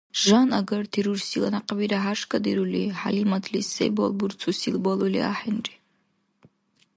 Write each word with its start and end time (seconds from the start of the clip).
Жан 0.23 0.49
агарти 0.59 0.99
рурсила 1.05 1.49
някъбира 1.55 1.99
хӀяршкадирули, 2.05 2.83
ХӀялиматли 2.99 3.61
се 3.73 3.85
балбурцусил 3.95 4.75
балули 4.85 5.21
ахӀенри. 5.31 5.73